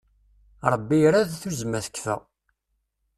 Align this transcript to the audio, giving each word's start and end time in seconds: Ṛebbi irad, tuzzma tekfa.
Ṛebbi 0.73 0.97
irad, 1.05 1.29
tuzzma 1.41 1.79
tekfa. 1.85 2.15